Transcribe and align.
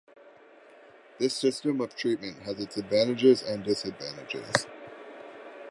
This 1.19 1.35
system 1.35 1.79
of 1.79 1.95
treatment 1.95 2.39
has 2.41 2.59
its 2.59 2.75
advantages 2.75 3.43
and 3.43 3.63
disadvantages. 3.63 4.65